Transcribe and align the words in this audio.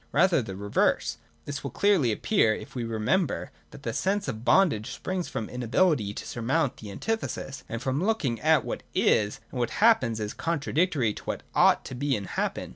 Rather 0.11 0.41
the 0.41 0.55
reverse. 0.55 1.19
This 1.45 1.63
will 1.63 1.69
clearly 1.69 2.11
appear, 2.11 2.55
if 2.55 2.73
we 2.73 2.83
remember, 2.83 3.51
that 3.69 3.83
the 3.83 3.93
sense 3.93 4.27
of 4.27 4.43
bondage 4.43 4.89
springs 4.89 5.27
from 5.27 5.47
inability 5.47 6.11
to 6.15 6.25
surmount 6.25 6.77
the 6.77 6.89
antithesis, 6.89 7.63
and 7.69 7.83
from 7.83 8.03
looking 8.03 8.39
at 8.41 8.65
what 8.65 8.81
is, 8.95 9.39
and 9.51 9.59
what 9.59 9.69
happens, 9.69 10.19
as 10.19 10.33
contra 10.33 10.73
dictory 10.73 11.15
to 11.17 11.23
what 11.25 11.43
ought 11.53 11.85
to 11.85 11.93
be 11.93 12.15
and 12.15 12.29
happen. 12.29 12.69